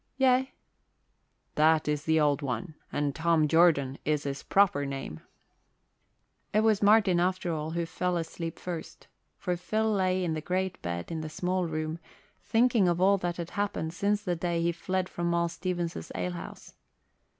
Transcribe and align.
"Yea." 0.17 0.51
"That 1.53 1.87
is 1.87 2.05
the 2.05 2.19
Old 2.19 2.41
One, 2.41 2.73
and 2.91 3.13
Tom 3.13 3.47
Jordan 3.47 3.99
is 4.03 4.23
his 4.23 4.41
proper 4.41 4.83
name." 4.83 5.19
It 6.51 6.61
was 6.61 6.81
Martin, 6.81 7.19
after 7.19 7.53
all, 7.53 7.69
who 7.69 7.85
fell 7.85 8.17
asleep 8.17 8.57
first, 8.57 9.07
for 9.37 9.55
Phil 9.55 9.91
lay 9.91 10.23
in 10.23 10.33
the 10.33 10.41
great 10.41 10.81
bed 10.81 11.11
in 11.11 11.21
the 11.21 11.29
small 11.29 11.67
room, 11.67 11.99
thinking 12.41 12.87
of 12.87 12.99
all 12.99 13.19
that 13.19 13.37
had 13.37 13.51
happened 13.51 13.93
since 13.93 14.23
the 14.23 14.35
day 14.35 14.59
he 14.63 14.71
fled 14.71 15.07
from 15.07 15.29
Moll 15.29 15.49
Stevens's 15.49 16.11
alehouse. 16.15 16.73